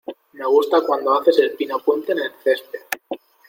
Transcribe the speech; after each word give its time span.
Me 0.33 0.45
gusta 0.47 0.81
cuando 0.81 1.13
haces 1.13 1.37
el 1.37 1.51
pino 1.51 1.77
puente 1.77 2.13
en 2.13 2.21
el 2.21 2.31
césped. 2.43 2.79